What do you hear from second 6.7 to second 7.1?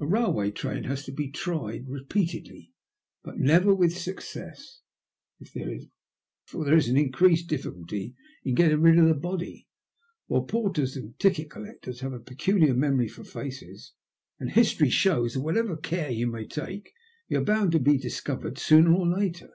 is an